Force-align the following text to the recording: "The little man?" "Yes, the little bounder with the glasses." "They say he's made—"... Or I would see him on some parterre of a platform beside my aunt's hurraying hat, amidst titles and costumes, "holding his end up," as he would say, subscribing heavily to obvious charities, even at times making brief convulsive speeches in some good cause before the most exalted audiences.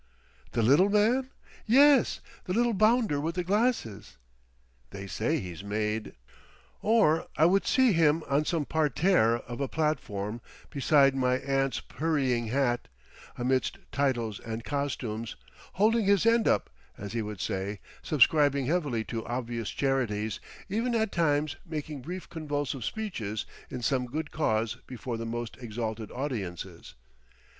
"The 0.53 0.63
little 0.63 0.89
man?" 0.89 1.29
"Yes, 1.67 2.21
the 2.45 2.53
little 2.55 2.73
bounder 2.73 3.21
with 3.21 3.35
the 3.35 3.43
glasses." 3.43 4.17
"They 4.89 5.05
say 5.05 5.39
he's 5.39 5.63
made—"... 5.63 6.13
Or 6.81 7.27
I 7.37 7.45
would 7.45 7.67
see 7.67 7.93
him 7.93 8.23
on 8.27 8.43
some 8.45 8.65
parterre 8.65 9.35
of 9.37 9.61
a 9.61 9.67
platform 9.67 10.41
beside 10.71 11.13
my 11.13 11.35
aunt's 11.37 11.83
hurraying 11.97 12.47
hat, 12.47 12.87
amidst 13.37 13.77
titles 13.91 14.39
and 14.39 14.63
costumes, 14.63 15.35
"holding 15.73 16.05
his 16.05 16.25
end 16.25 16.47
up," 16.47 16.71
as 16.97 17.13
he 17.13 17.21
would 17.21 17.39
say, 17.39 17.79
subscribing 18.01 18.65
heavily 18.65 19.03
to 19.03 19.23
obvious 19.27 19.69
charities, 19.69 20.39
even 20.67 20.95
at 20.95 21.11
times 21.11 21.57
making 21.63 22.01
brief 22.01 22.27
convulsive 22.27 22.83
speeches 22.83 23.45
in 23.69 23.83
some 23.83 24.07
good 24.07 24.31
cause 24.31 24.77
before 24.87 25.17
the 25.17 25.27
most 25.27 25.57
exalted 25.57 26.11
audiences. 26.11 26.95